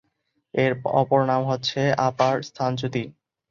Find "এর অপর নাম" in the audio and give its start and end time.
0.53-1.41